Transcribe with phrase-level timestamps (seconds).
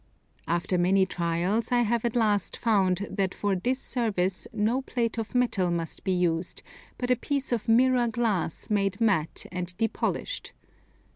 [0.47, 5.35] After many trials, I have at last found that for this service no plate of
[5.35, 6.63] metal must be used,
[6.97, 10.53] but a piece of mirror glass made matt and depolished.